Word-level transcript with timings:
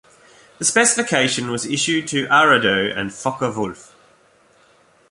The 0.57 0.65
specification 0.65 1.51
was 1.51 1.63
issued 1.67 2.07
to 2.07 2.25
Arado 2.31 2.89
and 2.97 3.11
Focke-Wulf. 3.11 3.93